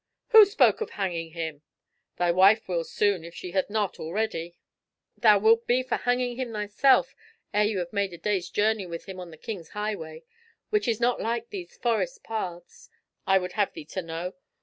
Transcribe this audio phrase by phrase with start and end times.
[0.29, 1.61] "Who spoke of hanging him!"
[2.17, 4.55] "Thy wife will soon, if she hath not already."
[5.15, 7.13] "Thou wilt be for hanging him thyself
[7.53, 10.23] ere thou have made a day's journey with him on the king's highway,
[10.71, 12.89] which is not like these forest paths,
[13.27, 14.33] I would have thee to know.